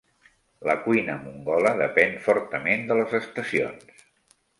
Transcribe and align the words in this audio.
La 0.67 0.75
cuina 0.85 1.17
mongola 1.25 1.73
depèn 1.81 2.15
fortament 2.29 2.87
de 2.93 2.97
les 3.01 3.13
estacions. 3.19 4.01